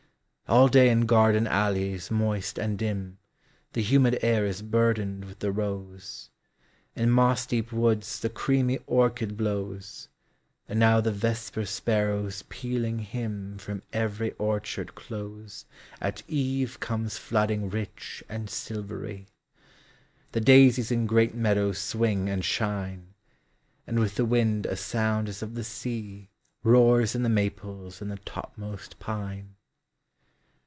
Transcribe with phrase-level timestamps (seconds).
[0.49, 3.19] All day in garden alleys moist and dim,
[3.71, 6.29] The humid air is burdened with the rose;
[6.97, 10.09] JUNE 141 In moss deep woods the creamy orchid blows;
[10.67, 15.63] And now the vesper sparrows' pealing hymn From every orchard close
[16.01, 19.27] At eve comes flooding rich and silvery;
[20.33, 23.13] The daisies in great meadows swing and shine;
[23.87, 26.29] And with the wind a sound as of the sea
[26.61, 29.55] Roars in the maples and the topmost pine.